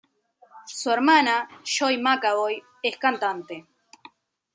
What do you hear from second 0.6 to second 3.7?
Su hermana, Joy McAvoy, es cantante.